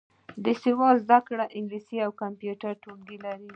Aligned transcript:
د 0.43 0.45
سواد 0.63 0.95
زده 1.05 1.19
کړې 1.27 1.45
انګلیسي 1.57 1.97
او 2.05 2.11
کمپیوټر 2.21 2.71
ټولګي 2.83 3.17
لري. 3.25 3.47